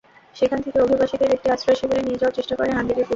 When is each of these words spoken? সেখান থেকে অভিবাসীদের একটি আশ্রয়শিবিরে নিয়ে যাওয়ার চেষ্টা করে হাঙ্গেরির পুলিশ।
সেখান 0.35 0.59
থেকে 0.65 0.77
অভিবাসীদের 0.79 1.33
একটি 1.33 1.47
আশ্রয়শিবিরে 1.49 2.01
নিয়ে 2.03 2.19
যাওয়ার 2.19 2.37
চেষ্টা 2.37 2.55
করে 2.55 2.71
হাঙ্গেরির 2.71 2.97
পুলিশ। 2.97 3.09